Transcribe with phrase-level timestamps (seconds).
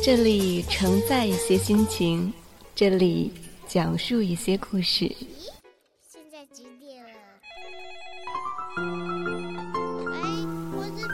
[0.00, 2.32] 这里承载一些心情，
[2.74, 3.30] 这里
[3.66, 5.14] 讲述一些故事。
[6.10, 7.10] 现在几点了？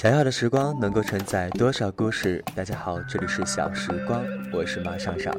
[0.00, 2.40] 想要的时光能够承载多少故事？
[2.54, 5.34] 大家好，这里是小时光，我是马尚尚。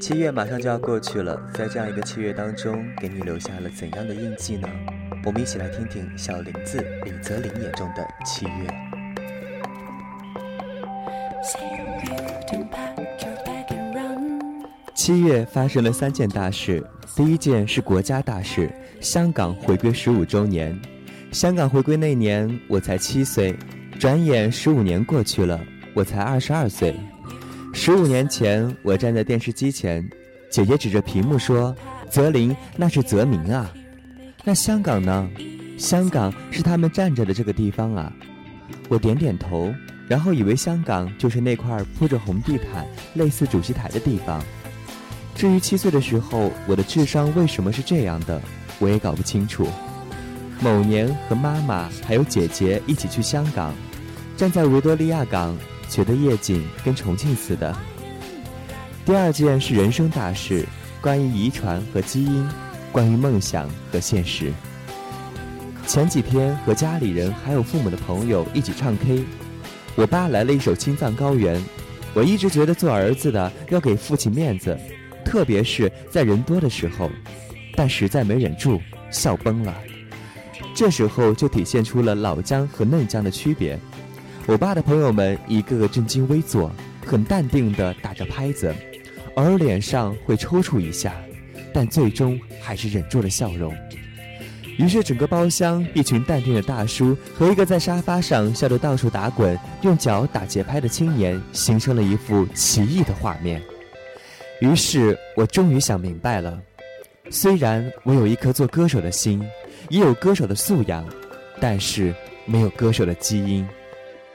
[0.00, 4.68] 七月马上就要过去了，在这样一个七月当中，给你留下了怎样的印记呢？
[5.24, 8.70] 我们一起来听听小林子李泽林眼中的七月。
[14.94, 20.80] 七月发生了三件大事，第一件是国家大事，香港回归十五周年。
[21.32, 23.56] 香港回归那年，我才七岁。
[23.98, 25.58] 转眼十五年过去了，
[25.94, 26.94] 我才二十二岁。
[27.72, 30.06] 十五年前，我站在电视机前，
[30.50, 31.74] 姐姐指着屏幕说
[32.10, 33.72] ：“泽林，那是泽明啊。”
[34.44, 35.26] 那香港呢？
[35.78, 38.12] 香港是他们站着的这个地方啊。
[38.88, 39.72] 我点点头，
[40.08, 44.44] 然后以为香港就是那块铺着红地毯、类似主席台的地方。
[45.34, 48.38] 至于七岁的时候，我的智商为什么是这样的，
[48.78, 49.66] 我也搞不清楚。
[50.62, 53.74] 某年和妈妈还有姐姐一起去香港，
[54.36, 55.58] 站在维多利亚港，
[55.88, 57.76] 觉得夜景跟重庆似的。
[59.04, 60.64] 第二件是人生大事，
[61.00, 62.48] 关于遗传和基因，
[62.92, 64.52] 关于梦想和现实。
[65.84, 69.24] 前几天和家里人还有父母的朋友一起唱 K，
[69.96, 71.56] 我爸来了一首《青藏高原》，
[72.14, 74.78] 我一直觉得做儿子的要给父亲面子，
[75.24, 77.10] 特别是在人多的时候，
[77.74, 78.80] 但实在没忍住，
[79.10, 79.74] 笑崩了。
[80.74, 83.78] 这时候就体现出了老姜和嫩姜的区别。
[84.46, 86.72] 我爸的朋友们一个个正襟危坐，
[87.06, 88.74] 很淡定地打着拍子，
[89.34, 91.14] 偶尔脸上会抽搐一下，
[91.72, 93.72] 但最终还是忍住了笑容。
[94.78, 103.62] 于是整个包厢，一群淡定的大叔和一个在沙发上笑得到处打滚、用脚打节拍的青年，形成了一幅奇异的画面。
[104.60, 106.58] 于是我终于想明白了，
[107.30, 109.46] 虽然我有一颗做歌手的心。
[109.92, 111.06] 也有歌手的素养，
[111.60, 112.14] 但是
[112.46, 113.68] 没有歌手的基因。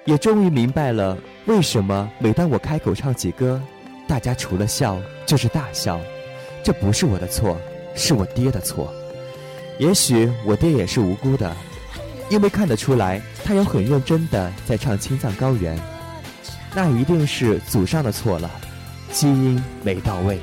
[0.05, 3.59] 也终于明白了，为什么每当我开口唱起歌，
[4.07, 5.99] 大家除了笑就是大笑。
[6.61, 7.59] 这不是我的错，
[7.95, 8.93] 是我爹的错。
[9.79, 11.51] 也许我爹也是无辜的，
[12.29, 15.75] 因为看得出来他有很认真的在唱《青藏高原》，
[16.75, 18.51] 那一定是祖上的错了，
[19.11, 20.39] 基因没到位。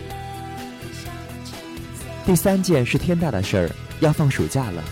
[2.26, 3.70] 第三件是天大的事儿。
[4.00, 4.82] 要放暑假了。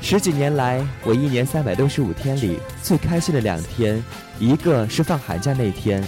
[0.00, 4.02] 十几年来，我一年三百六十五天里最开心的两天，
[4.38, 6.02] 一个是放寒假那天，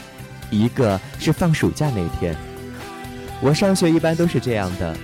[0.50, 2.36] 一个是放暑假那天。
[3.40, 4.96] 我上学一般都是这样的：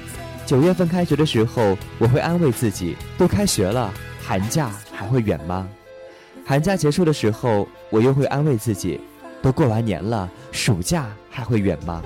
[0.47, 5.69] 九月份开学的时候，我会安慰自己，都开学了，寒假还会远吗？
[6.47, 9.01] 寒假结束的时候，我又会安慰自己，
[9.43, 12.01] 都过完年了，暑假还会远吗？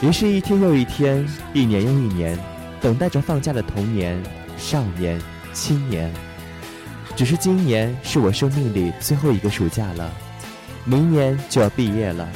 [0.00, 2.38] 于是，一天又一天，一年又一年。
[2.80, 4.18] 等待着放假的童年、
[4.56, 5.20] 少年、
[5.52, 6.12] 青年，
[7.16, 10.10] 只是今年是我生命里最后一个暑假了，
[10.84, 12.28] 明年就要毕业了。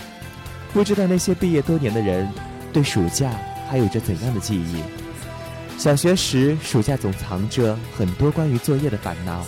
[0.72, 2.28] 不知道那些毕业多年的人，
[2.72, 3.30] 对暑假
[3.68, 4.82] 还有着怎样的记忆？
[5.78, 9.42] 小学时，暑假总藏着很多关于作业的烦恼；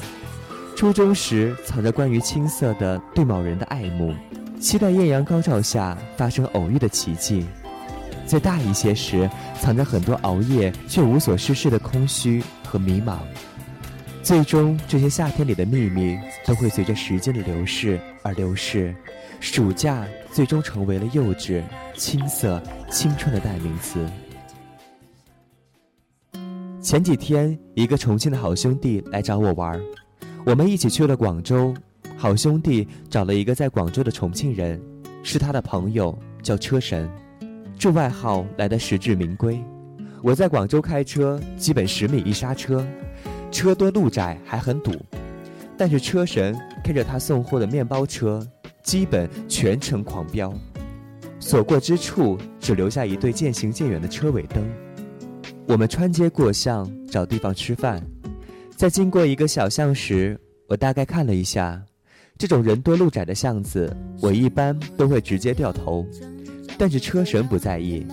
[0.76, 4.14] 初中时，藏着关于青涩的对某人的爱慕，
[4.60, 7.44] 期待艳阳高照下发生偶遇的奇迹。
[8.24, 9.30] 再大一些时，
[9.60, 13.18] 藏着很多熬夜却无所事事的空虚和迷茫。
[14.26, 18.93] 最终，这些夏天里的秘密都会随着时间的流逝而流逝。
[19.38, 21.62] 暑假最终成为了幼稚、
[21.94, 24.05] 青涩、青春的代名词。
[26.82, 29.81] 前几天，一个重庆的好兄弟来找我玩，
[30.44, 31.73] 我们一起去了广州。
[32.17, 34.82] 好兄弟找了一个在广州的重庆人。
[35.23, 37.08] 是他的朋友，叫车神，
[37.78, 39.62] 这外号来的实至名归。
[40.20, 42.84] 我在广州开车，基本十米一刹车，
[43.50, 44.93] 车多路窄还很堵，
[45.76, 46.54] 但是车神
[46.84, 48.46] 开着他送货的面包车，
[48.82, 50.52] 基本全程狂飙，
[51.40, 54.62] 所过之处只留下一对渐行渐远的车尾灯。
[55.66, 58.00] 我们穿街过巷找地方吃饭，
[58.76, 60.38] 在经过一个小巷时，
[60.69, 61.82] 我大概看了一下，
[62.38, 63.90] 这种人多路窄的巷子，
[64.20, 66.06] 我一般都会直接掉头，
[66.76, 68.06] 但是车神不在意，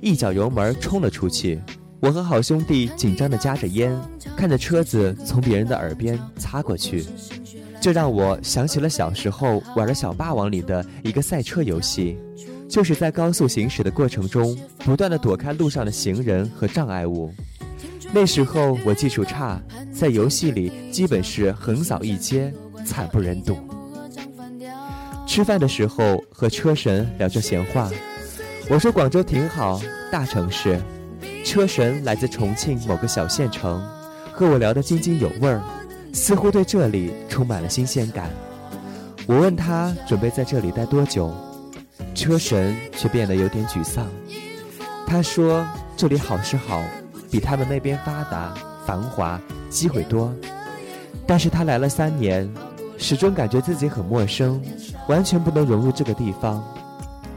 [0.00, 1.60] 一脚油门冲了出去。
[2.00, 3.94] 我和好兄弟紧张地夹着烟，
[4.36, 7.04] 看着车子从别人的耳边擦过去，
[7.80, 12.18] 这让我想起了小时候玩的小霸王里的一个赛车游戏。
[12.68, 17.34] 就是在高速行驶的过程中，不断的躲开路上的行人和障碍物。
[18.12, 19.60] 那时候我技术差，
[19.92, 22.52] 在游戏里基本是横扫一街，
[22.84, 23.58] 惨不忍睹。
[25.26, 27.90] 吃饭的时候和车神聊着闲话，
[28.68, 29.80] 我说广州挺好，
[30.10, 30.80] 大城市。
[31.44, 33.82] 车神来自重庆某个小县城，
[34.32, 35.60] 和我聊得津津有味儿，
[36.12, 38.30] 似乎对这里充满了新鲜感。
[39.26, 41.32] 我问他准备在这里待多久。
[42.14, 44.06] 车神却变得有点沮丧。
[45.06, 45.64] 他说
[45.96, 46.82] ：“这里好是好，
[47.30, 48.54] 比他们那边发达、
[48.86, 50.34] 繁华，机会多。
[51.26, 52.48] 但是他来了三年，
[52.98, 54.60] 始终感觉自己很陌生，
[55.08, 56.62] 完全不能融入这个地方。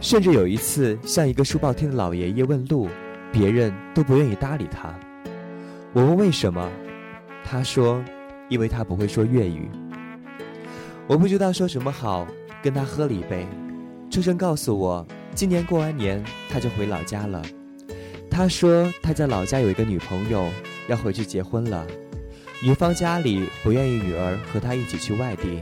[0.01, 2.89] 甚至有一次向一个书报厅的老爷爷问路，
[3.33, 4.93] 别人都不愿意搭理他。
[5.91, 6.69] 我问为什么，
[7.43, 8.01] 他说：
[8.47, 9.67] 因为他不会说粤语。
[11.07, 12.27] 我不知道说什么好，
[12.61, 13.47] 跟他喝了一杯。”
[14.11, 17.41] 车神告诉我，今年过完年他就回老家了。
[18.29, 20.47] 他说他在老家有一个女朋友，
[20.87, 21.87] 要回去结婚了。
[22.61, 25.59] 女方家里不愿意女儿和他一起去外地，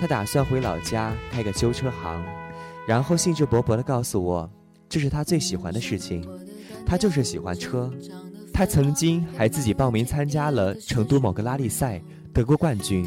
[0.00, 2.20] 他打算回老家开个修车行。
[2.86, 4.50] 然后兴致勃勃地告诉我，
[4.88, 6.22] 这是他最喜欢的事情，
[6.86, 7.90] 他就是喜欢车。
[8.52, 12.02] 他曾经还自己报名参加了成都某个拉力赛，
[12.32, 13.06] 得过冠军。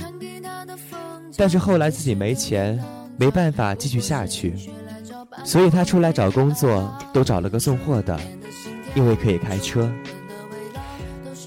[1.36, 2.80] 但是后来自己没钱。
[3.20, 4.54] 没办法继续下去，
[5.44, 8.16] 所以他出来找工作都找了个送货的，
[8.94, 9.92] 因为可以开车。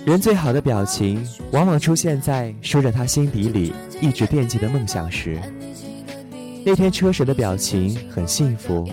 [0.04, 5.40] 人最好的表情，往往出现在说着他心底里一直惦记的梦想时。
[6.66, 8.90] 那天车神的表情很幸福，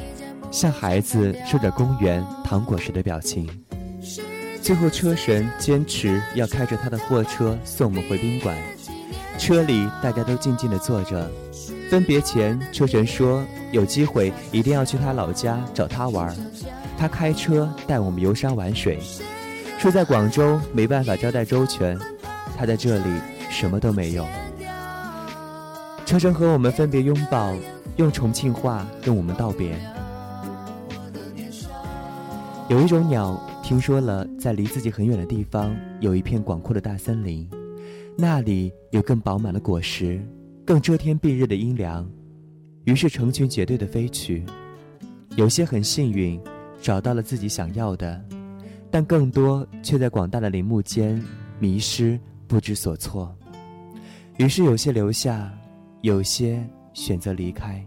[0.51, 3.47] 像孩子说着公园糖果时的表情。
[4.61, 8.55] 最后车神坚持要开着他的货车送我们回宾馆，
[9.37, 11.29] 车里大家都静静地坐着。
[11.89, 13.41] 分别前，车神说
[13.71, 16.35] 有机会一定要去他老家找他玩
[16.97, 18.99] 他开车带我们游山玩水，
[19.79, 21.97] 说在广州没办法招待周全，
[22.57, 23.05] 他在这里
[23.49, 24.25] 什么都没有。
[26.05, 27.55] 车神和我们分别拥抱，
[27.95, 29.79] 用重庆话跟我们道别。
[32.69, 37.49] 有一种鸟，听说了在离自己很远的地方有一片广阔的大森林，
[38.17, 40.21] 那里有更饱满的果实。
[40.65, 42.05] 更遮天蔽日的阴凉，
[42.83, 44.43] 于是成群结队的飞去。
[45.37, 46.37] 有些很幸运，
[46.81, 48.21] 找到了自己想要的，
[48.91, 51.23] 但更多却在广大的林木间
[51.59, 53.33] 迷失，不知所措。
[54.35, 55.49] 于是有些留下，
[56.01, 56.61] 有些
[56.91, 57.81] 选择离开。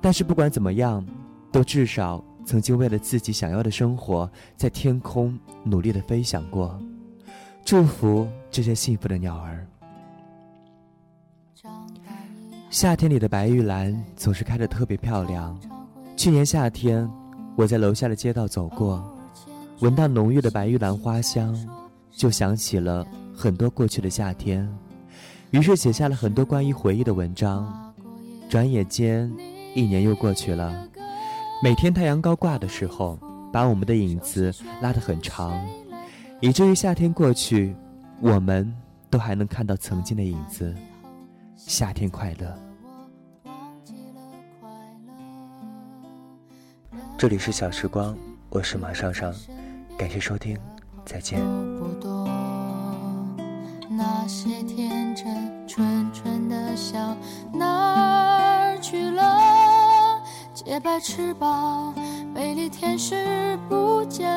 [0.00, 1.06] 但是不管怎么样，
[1.52, 6.78] 都至少曾经为了自己想要的生活，在天空努力的飞翔过。
[7.64, 9.66] 祝福这些幸福的鸟儿。
[12.70, 15.58] 夏天里的白玉兰总是开得特别漂亮。
[16.16, 17.08] 去年夏天，
[17.54, 19.02] 我在楼下的街道走过，
[19.80, 21.54] 闻到浓郁的白玉兰花香，
[22.10, 24.68] 就想起了很多过去的夏天，
[25.50, 27.94] 于是写下了很多关于回忆的文章。
[28.48, 29.30] 转眼间，
[29.74, 30.88] 一年又过去了。
[31.62, 33.16] 每天太阳高挂的时候，
[33.52, 35.64] 把我们的影子拉得很长，
[36.40, 37.72] 以至于夏天过去，
[38.20, 38.74] 我们
[39.08, 40.74] 都还能看到曾经的影子。
[41.54, 42.52] 夏天快乐。
[47.16, 49.32] 这里是小时光，我是马上上，
[49.96, 50.58] 感谢收听，
[51.04, 51.40] 再见。
[53.88, 57.16] 那些天真纯纯的笑
[60.64, 61.92] 洁白翅膀，
[62.32, 64.31] 美丽天使不见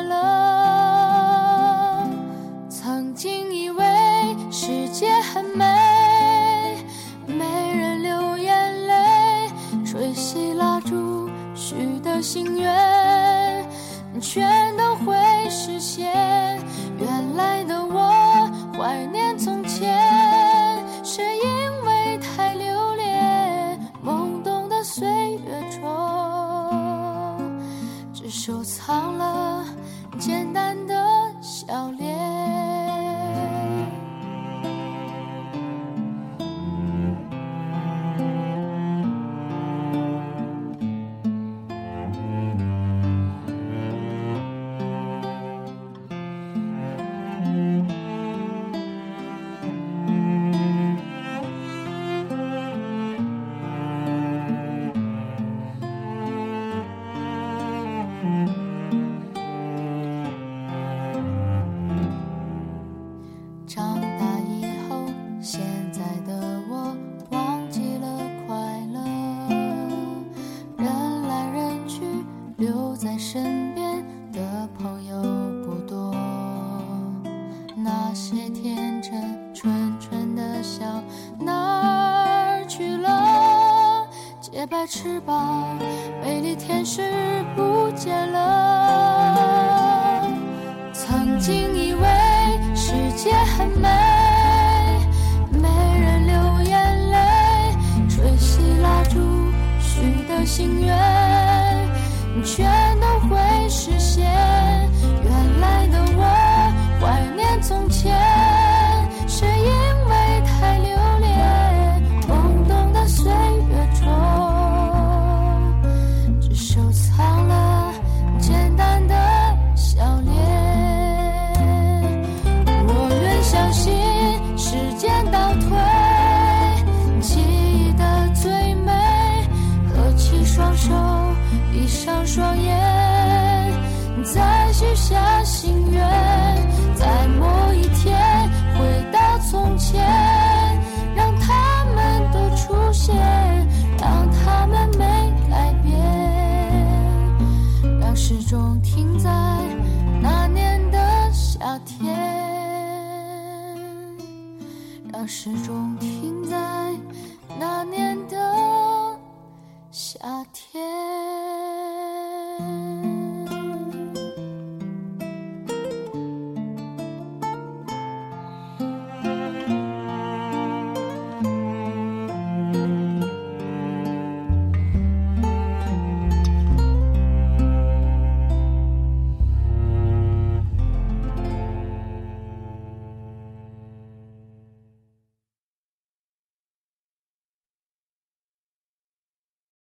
[73.18, 73.75] 身